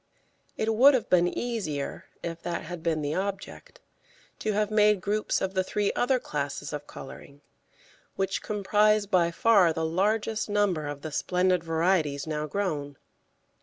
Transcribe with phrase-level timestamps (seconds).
[0.57, 3.79] It would have been easier, if that had been the object,
[4.39, 7.41] to have made groups of the three other classes of colouring,
[8.15, 12.97] which comprise by far the largest number of the splendid varieties now grown.